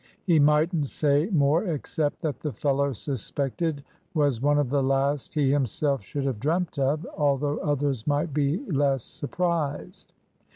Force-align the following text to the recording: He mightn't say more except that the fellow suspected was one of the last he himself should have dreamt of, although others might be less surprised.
He 0.23 0.39
mightn't 0.39 0.87
say 0.87 1.27
more 1.31 1.63
except 1.65 2.23
that 2.23 2.39
the 2.39 2.51
fellow 2.51 2.91
suspected 2.91 3.83
was 4.15 4.41
one 4.41 4.57
of 4.57 4.71
the 4.71 4.81
last 4.81 5.35
he 5.35 5.51
himself 5.51 6.01
should 6.01 6.23
have 6.25 6.39
dreamt 6.39 6.79
of, 6.79 7.05
although 7.15 7.57
others 7.59 8.07
might 8.07 8.33
be 8.33 8.65
less 8.71 9.03
surprised. 9.03 10.11